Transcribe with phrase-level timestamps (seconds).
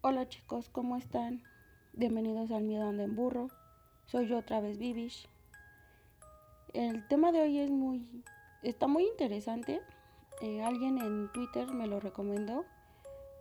[0.00, 1.42] Hola chicos, ¿cómo están?
[1.92, 3.48] Bienvenidos al Miedo Anda en Burro.
[4.06, 5.28] Soy yo otra vez, Vivish.
[6.72, 8.22] El tema de hoy es muy,
[8.62, 9.82] está muy interesante.
[10.40, 12.64] Eh, alguien en Twitter me lo recomendó,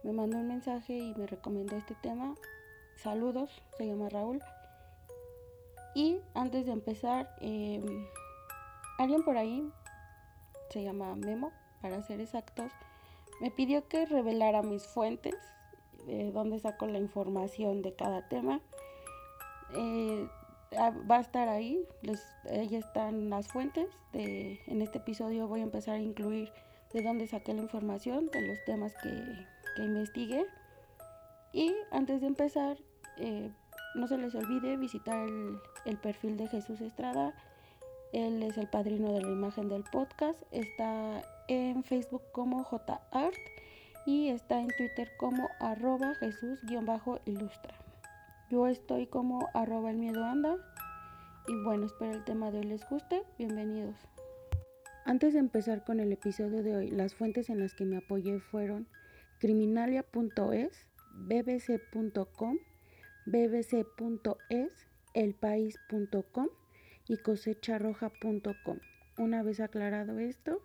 [0.03, 2.33] me mandó un mensaje y me recomendó este tema.
[2.95, 4.41] Saludos, se llama Raúl.
[5.93, 8.07] Y antes de empezar, em,
[8.97, 9.71] alguien por ahí,
[10.71, 11.51] se llama Memo,
[11.83, 12.71] para ser exactos,
[13.41, 15.35] me pidió que revelara mis fuentes,
[16.05, 18.61] de dónde saco la información de cada tema.
[19.75, 20.27] Eh,
[20.77, 21.83] ah, va a estar ahí,
[22.49, 23.87] ahí están las fuentes.
[24.13, 26.51] En este episodio voy a empezar a incluir
[26.93, 29.09] de dónde saqué la información, de los temas que,
[29.75, 30.45] que investigué.
[31.53, 32.77] Y antes de empezar,
[33.17, 33.51] eh,
[33.95, 37.33] no se les olvide visitar el, el perfil de Jesús Estrada.
[38.13, 40.41] Él es el padrino de la imagen del podcast.
[40.51, 43.35] Está en Facebook como JArt
[44.07, 47.75] y está en Twitter como arroba Jesús-ilustra.
[48.49, 50.55] Yo estoy como arroba el miedo anda.
[51.45, 53.23] Y bueno, espero el tema de hoy les guste.
[53.37, 53.97] Bienvenidos.
[55.05, 58.39] Antes de empezar con el episodio de hoy, las fuentes en las que me apoyé
[58.39, 58.87] fueron
[59.39, 62.57] criminalia.es, bbc.com,
[63.25, 66.47] bbc.es, elpaís.com
[67.09, 68.79] y cosecharroja.com.
[69.17, 70.61] Una vez aclarado esto,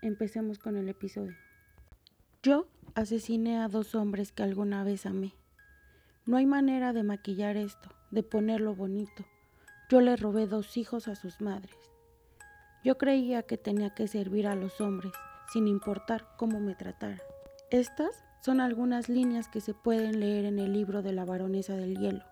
[0.00, 1.47] empecemos con el episodio.
[2.40, 5.34] Yo asesiné a dos hombres que alguna vez amé.
[6.24, 9.24] No hay manera de maquillar esto, de ponerlo bonito.
[9.90, 11.74] Yo le robé dos hijos a sus madres.
[12.84, 15.12] Yo creía que tenía que servir a los hombres,
[15.52, 17.20] sin importar cómo me tratara.
[17.72, 21.98] Estas son algunas líneas que se pueden leer en el libro de la baronesa del
[21.98, 22.22] hielo,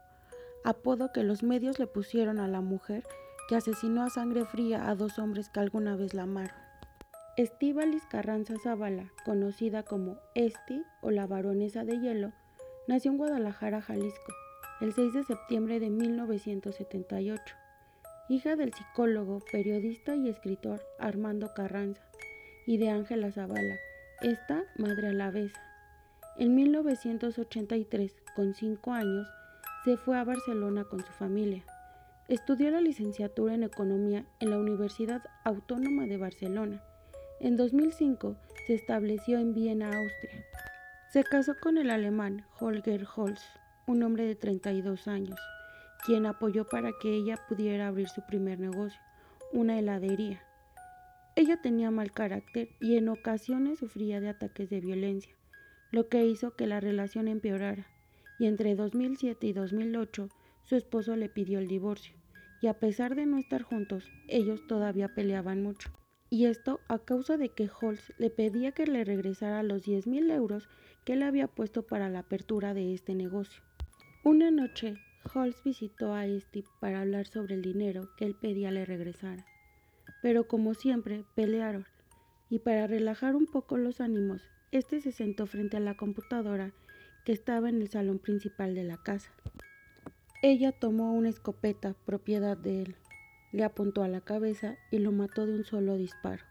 [0.64, 3.02] apodo que los medios le pusieron a la mujer
[3.48, 6.65] que asesinó a sangre fría a dos hombres que alguna vez la amaron.
[7.36, 12.32] Estíbalis Carranza Zavala, conocida como Esti o la Baronesa de Hielo,
[12.88, 14.32] nació en Guadalajara, Jalisco,
[14.80, 17.54] el 6 de septiembre de 1978,
[18.30, 22.00] hija del psicólogo, periodista y escritor Armando Carranza
[22.66, 23.76] y de Ángela Zavala,
[24.22, 25.60] esta madre alavesa.
[26.38, 29.28] En 1983, con cinco años,
[29.84, 31.66] se fue a Barcelona con su familia.
[32.28, 36.82] Estudió la licenciatura en Economía en la Universidad Autónoma de Barcelona
[37.38, 38.36] en 2005
[38.66, 40.44] se estableció en Viena, Austria.
[41.12, 43.42] Se casó con el alemán Holger Holz,
[43.86, 45.38] un hombre de 32 años,
[46.04, 49.00] quien apoyó para que ella pudiera abrir su primer negocio,
[49.52, 50.42] una heladería.
[51.36, 55.34] Ella tenía mal carácter y en ocasiones sufría de ataques de violencia,
[55.92, 57.86] lo que hizo que la relación empeorara,
[58.38, 60.30] y entre 2007 y 2008
[60.64, 62.16] su esposo le pidió el divorcio,
[62.62, 65.95] y a pesar de no estar juntos, ellos todavía peleaban mucho
[66.36, 70.30] y esto a causa de que Holz le pedía que le regresara los 10 mil
[70.30, 70.68] euros
[71.06, 73.62] que él había puesto para la apertura de este negocio.
[74.22, 74.96] Una noche,
[75.32, 79.46] Holz visitó a Esti para hablar sobre el dinero que él pedía le regresara,
[80.20, 81.86] pero como siempre pelearon,
[82.50, 84.42] y para relajar un poco los ánimos,
[84.72, 86.74] este se sentó frente a la computadora
[87.24, 89.30] que estaba en el salón principal de la casa.
[90.42, 92.96] Ella tomó una escopeta propiedad de él
[93.56, 96.44] le apuntó a la cabeza y lo mató de un solo disparo.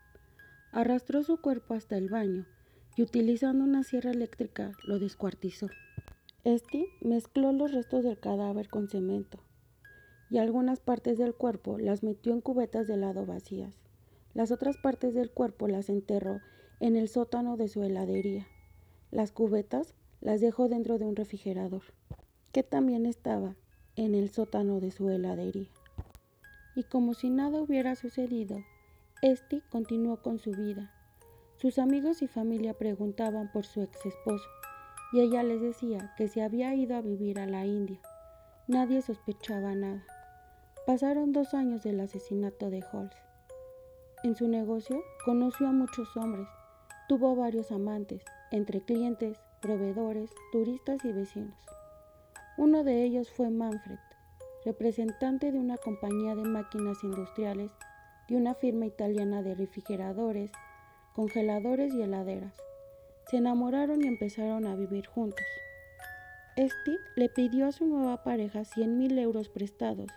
[0.71, 2.47] Arrastró su cuerpo hasta el baño
[2.95, 5.67] y utilizando una sierra eléctrica lo descuartizó.
[6.43, 9.37] Este mezcló los restos del cadáver con cemento
[10.31, 13.77] y algunas partes del cuerpo las metió en cubetas de helado vacías.
[14.33, 16.39] Las otras partes del cuerpo las enterró
[16.79, 18.47] en el sótano de su heladería.
[19.11, 21.83] Las cubetas las dejó dentro de un refrigerador,
[22.51, 23.55] que también estaba
[23.95, 25.69] en el sótano de su heladería
[26.75, 28.63] y como si nada hubiera sucedido,
[29.21, 30.91] Esti continuó con su vida.
[31.57, 34.45] Sus amigos y familia preguntaban por su ex esposo
[35.13, 37.99] y ella les decía que se había ido a vivir a la India.
[38.67, 40.03] Nadie sospechaba nada.
[40.85, 43.15] Pasaron dos años del asesinato de Holmes.
[44.23, 46.47] En su negocio conoció a muchos hombres,
[47.07, 51.57] tuvo varios amantes, entre clientes, proveedores, turistas y vecinos.
[52.57, 53.99] Uno de ellos fue Manfred,
[54.65, 57.71] representante de una compañía de máquinas industriales
[58.27, 60.51] de una firma italiana de refrigeradores,
[61.13, 62.53] congeladores y heladeras.
[63.29, 65.45] Se enamoraron y empezaron a vivir juntos.
[66.55, 70.09] Este le pidió a su nueva pareja 100 mil euros prestados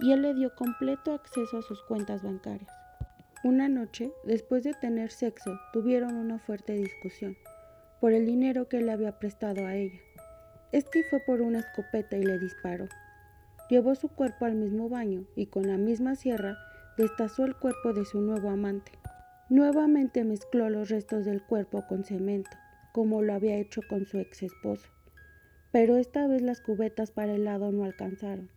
[0.00, 2.70] y él le dio completo acceso a sus cuentas bancarias.
[3.44, 7.36] Una noche, después de tener sexo, tuvieron una fuerte discusión
[8.00, 9.98] por el dinero que le había prestado a ella.
[10.72, 12.88] Este fue por una escopeta y le disparó.
[13.70, 16.58] Llevó su cuerpo al mismo baño y con la misma sierra
[16.98, 18.92] destazó el cuerpo de su nuevo amante.
[19.48, 22.50] Nuevamente mezcló los restos del cuerpo con cemento,
[22.92, 24.88] como lo había hecho con su ex esposo.
[25.72, 28.48] pero esta vez las cubetas para helado no alcanzaron,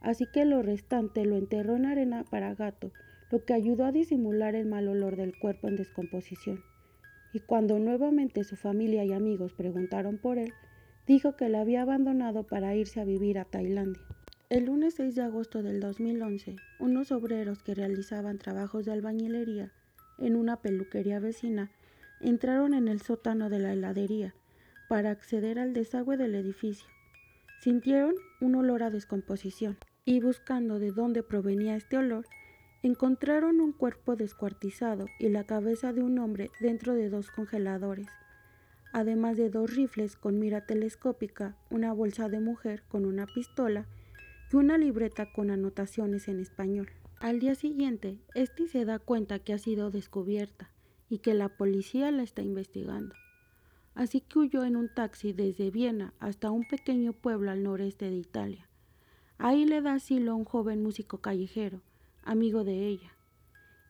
[0.00, 2.92] así que lo restante lo enterró en arena para gato,
[3.32, 6.62] lo que ayudó a disimular el mal olor del cuerpo en descomposición.
[7.32, 10.52] Y cuando nuevamente su familia y amigos preguntaron por él,
[11.06, 14.02] dijo que la había abandonado para irse a vivir a Tailandia.
[14.50, 19.70] El lunes 6 de agosto del 2011, unos obreros que realizaban trabajos de albañilería
[20.18, 21.70] en una peluquería vecina
[22.20, 24.34] entraron en el sótano de la heladería
[24.88, 26.88] para acceder al desagüe del edificio.
[27.60, 32.26] Sintieron un olor a descomposición y buscando de dónde provenía este olor,
[32.82, 38.08] encontraron un cuerpo descuartizado y la cabeza de un hombre dentro de dos congeladores,
[38.92, 43.86] además de dos rifles con mira telescópica, una bolsa de mujer con una pistola
[44.52, 46.90] y una libreta con anotaciones en español.
[47.20, 50.70] Al día siguiente, Esti se da cuenta que ha sido descubierta
[51.08, 53.14] y que la policía la está investigando.
[53.94, 58.16] Así que huyó en un taxi desde Viena hasta un pequeño pueblo al noreste de
[58.16, 58.68] Italia.
[59.38, 61.82] Ahí le da asilo a un joven músico callejero,
[62.22, 63.12] amigo de ella.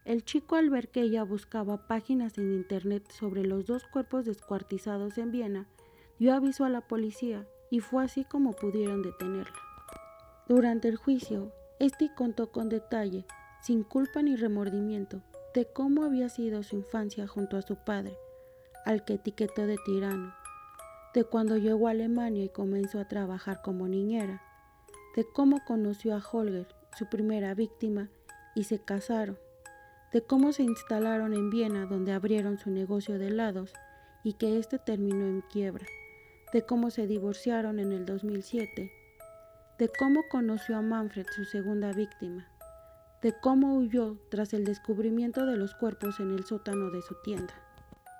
[0.04, 5.18] El chico al ver que ella buscaba páginas en internet sobre los dos cuerpos descuartizados
[5.18, 5.68] en Viena,
[6.18, 9.69] dio aviso a la policía y fue así como pudieron detenerla.
[10.50, 13.24] Durante el juicio, este contó con detalle,
[13.62, 15.22] sin culpa ni remordimiento,
[15.54, 18.18] de cómo había sido su infancia junto a su padre,
[18.84, 20.34] al que etiquetó de tirano,
[21.14, 24.42] de cuando llegó a Alemania y comenzó a trabajar como niñera,
[25.14, 26.66] de cómo conoció a Holger,
[26.98, 28.10] su primera víctima,
[28.56, 29.38] y se casaron,
[30.12, 33.72] de cómo se instalaron en Viena donde abrieron su negocio de helados
[34.24, 35.86] y que este terminó en quiebra,
[36.52, 38.90] de cómo se divorciaron en el 2007
[39.80, 42.46] de cómo conoció a Manfred, su segunda víctima,
[43.22, 47.54] de cómo huyó tras el descubrimiento de los cuerpos en el sótano de su tienda.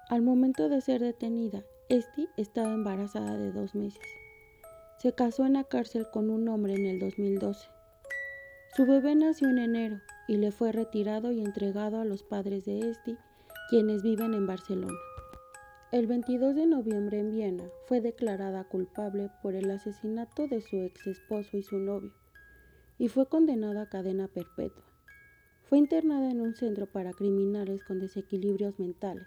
[0.09, 4.01] Al momento de ser detenida, Esti estaba embarazada de dos meses.
[5.01, 7.69] Se casó en la cárcel con un hombre en el 2012.
[8.75, 12.89] Su bebé nació en enero y le fue retirado y entregado a los padres de
[12.89, 13.19] Esti,
[13.69, 14.99] quienes viven en Barcelona.
[15.93, 21.09] El 22 de noviembre en Viena fue declarada culpable por el asesinato de su ex
[21.09, 22.13] esposo y su novio
[22.97, 24.85] y fue condenada a cadena perpetua.
[25.65, 29.27] Fue internada en un centro para criminales con desequilibrios mentales,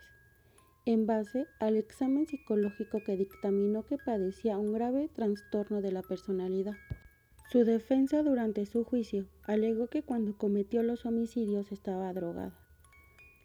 [0.86, 6.76] en base al examen psicológico que dictaminó que padecía un grave trastorno de la personalidad.
[7.52, 12.63] Su defensa durante su juicio alegó que cuando cometió los homicidios estaba drogada.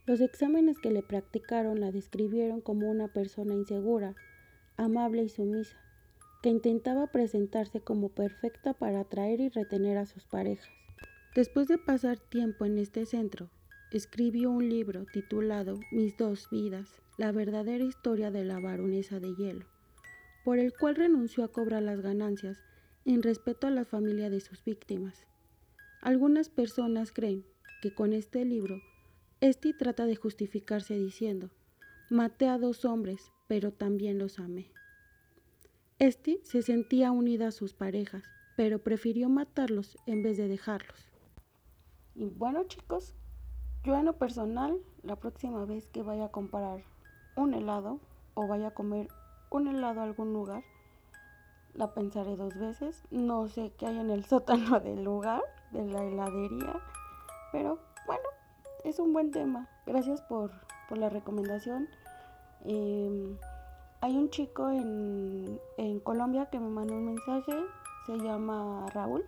[0.09, 4.15] Los exámenes que le practicaron la describieron como una persona insegura,
[4.79, 5.77] amable y sumisa,
[6.43, 10.67] que intentaba presentarse como perfecta para atraer y retener a sus parejas.
[11.35, 13.51] Después de pasar tiempo en este centro,
[13.93, 16.89] escribió un libro titulado Mis dos vidas,
[17.19, 19.67] la verdadera historia de la baronesa de hielo,
[20.43, 22.57] por el cual renunció a cobrar las ganancias
[23.05, 25.27] en respeto a la familia de sus víctimas.
[26.01, 27.45] Algunas personas creen
[27.83, 28.81] que con este libro
[29.41, 31.51] Esti trata de justificarse diciendo,
[32.11, 34.73] maté a dos hombres, pero también los amé.
[36.01, 38.25] Esti se sentía unida a sus parejas,
[38.57, 41.13] pero prefirió matarlos en vez de dejarlos.
[42.17, 43.15] Y bueno chicos,
[43.85, 46.83] yo en lo personal, la próxima vez que vaya a comprar
[47.37, 48.01] un helado
[48.35, 49.07] o vaya a comer
[49.51, 50.65] un helado a algún lugar,
[51.75, 53.05] la pensaré dos veces.
[53.13, 56.81] No sé qué hay en el sótano del lugar, de la heladería,
[57.53, 58.29] pero bueno,
[58.85, 59.69] es un buen tema.
[59.87, 60.51] Gracias por,
[60.91, 61.89] la recomendación.
[62.65, 63.37] Em,
[64.01, 67.53] hay un chico en, Colombia que me mandó un mensaje,
[68.07, 69.25] se llama Raúl.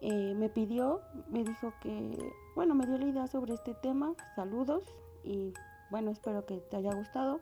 [0.00, 4.14] Eh, me pidió, me dijo que, bueno, me dio la idea sobre este tema.
[4.34, 4.82] Saludos
[5.22, 5.52] y
[5.90, 7.40] bueno, espero que te haya gustado.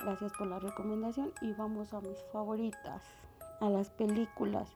[0.00, 3.02] Gracias por la recomendación y vamos a mis favoritas,
[3.60, 4.70] a las películas.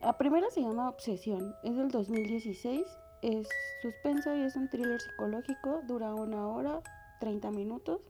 [0.00, 2.84] La primera se llama Obsesión, es del 2016
[3.24, 3.48] es
[3.80, 6.82] suspenso y es un thriller psicológico, dura una hora,
[7.20, 8.02] 30 minutos.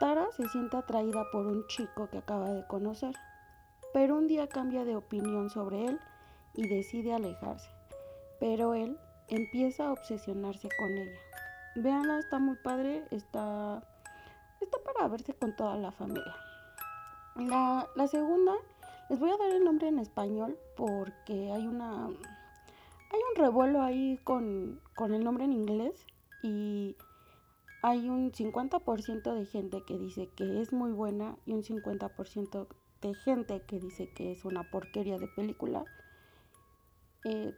[0.00, 3.14] Tara se siente atraída por un chico que acaba de conocer,
[3.92, 6.00] pero un día cambia de opinión sobre él
[6.54, 7.68] y decide alejarse.
[8.40, 8.98] Pero él
[9.28, 11.18] empieza a obsesionarse con ella.
[11.76, 13.82] Veanla, está muy padre, está,
[14.60, 16.34] está para verse con toda la familia.
[17.36, 18.54] La, la segunda,
[19.10, 22.08] les voy a dar el nombre en español porque hay una
[23.38, 26.04] revuelo ahí con, el nombre en inglés
[26.42, 26.96] y
[27.82, 32.66] hay un 50% de gente que dice que es muy buena y un 50%
[33.00, 35.84] de gente que dice que es una porquería de película.
[37.24, 37.54] Eh,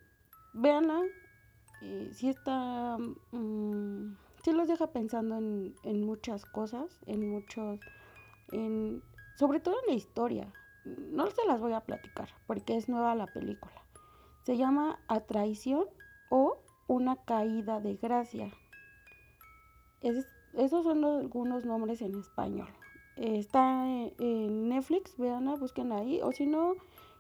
[1.83, 2.99] eh, si está,
[3.33, 7.81] mm, si los deja pensando en, en, muchas cosas, en muchos,
[8.53, 9.03] en,
[9.37, 10.53] sobre todo en la historia,
[10.85, 13.90] no se las voy a platicar porque es nueva la película.
[14.43, 15.85] Se llama A Traición
[16.31, 18.51] o Una Caída de Gracia.
[20.01, 22.69] esos son algunos nombres en español.
[23.17, 26.21] está en, Netflix, veanla, busquen ahí.
[26.23, 26.75] O si no,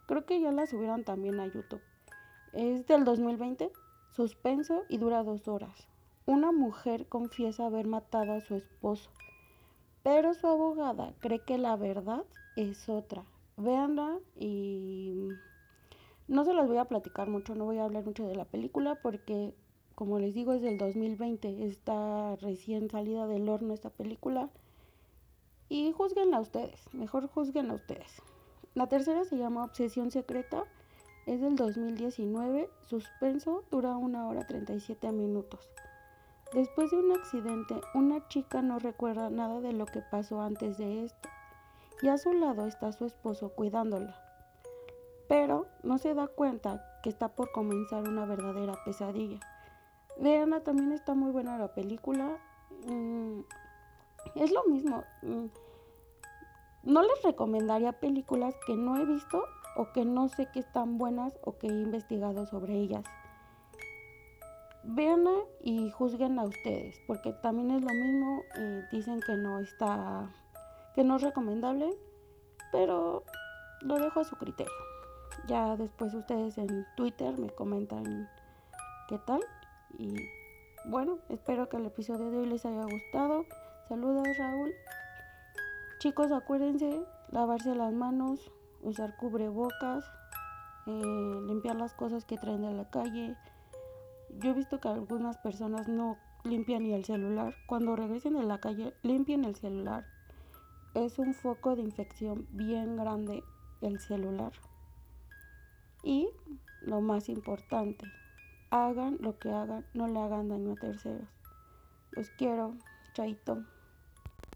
[0.06, 1.82] creo que ya la subieron también a YouTube.
[2.52, 3.70] Es del 2020,
[4.12, 5.88] suspenso y dura dos horas.
[6.24, 9.10] Una mujer confiesa haber matado a su esposo,
[10.02, 12.24] pero su abogada cree que la verdad
[12.56, 13.24] es otra.
[13.56, 15.28] Véanla y
[16.30, 18.94] no se las voy a platicar mucho, no voy a hablar mucho de la película
[19.02, 19.52] porque,
[19.96, 24.48] como les digo, es del 2020, está recién salida del horno esta película.
[25.68, 28.22] Y juzguenla ustedes, mejor juzguenla ustedes.
[28.74, 30.62] La tercera se llama Obsesión Secreta,
[31.26, 35.68] es del 2019, suspenso, dura una hora 37 minutos.
[36.54, 41.06] Después de un accidente, una chica no recuerda nada de lo que pasó antes de
[41.06, 41.28] esto
[42.02, 44.29] y a su lado está su esposo cuidándola.
[45.30, 49.38] Pero no se da cuenta que está por comenzar una verdadera pesadilla.
[50.18, 52.36] Veanla, también está muy buena la película.
[52.84, 53.42] Mm,
[54.34, 55.04] es lo mismo.
[55.22, 55.46] Mm,
[56.82, 59.44] no les recomendaría películas que no he visto
[59.76, 63.04] o que no sé que están buenas o que he investigado sobre ellas.
[64.82, 68.42] Veanla y juzguenla ustedes, porque también es lo mismo.
[68.90, 70.28] Dicen que no está
[70.96, 71.96] que no es recomendable,
[72.72, 73.22] pero
[73.82, 74.89] lo dejo a su criterio.
[75.46, 78.28] Ya después ustedes en Twitter me comentan
[79.08, 79.40] qué tal.
[79.98, 80.14] Y
[80.86, 83.44] bueno, espero que el episodio de hoy les haya gustado.
[83.88, 84.72] Saludos Raúl.
[85.98, 88.50] Chicos, acuérdense lavarse las manos,
[88.82, 90.04] usar cubrebocas,
[90.86, 93.36] eh, limpiar las cosas que traen de la calle.
[94.38, 97.54] Yo he visto que algunas personas no limpian ni el celular.
[97.66, 100.04] Cuando regresen de la calle, limpien el celular
[100.94, 103.44] es un foco de infección bien grande
[103.80, 104.52] el celular.
[106.02, 106.30] Y
[106.82, 108.06] lo más importante,
[108.70, 111.28] hagan lo que hagan, no le hagan daño a terceros.
[112.12, 112.74] Los quiero,
[113.12, 113.64] chaito.